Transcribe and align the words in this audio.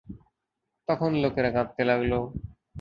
তখন 0.87 1.11
লোকেরা 1.23 1.49
কাঁদতে 1.55 1.81
লাগল। 1.89 2.11